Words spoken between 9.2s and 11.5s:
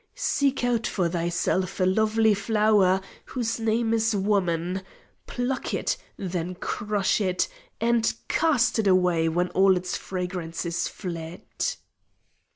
when all its fragrance is fled!"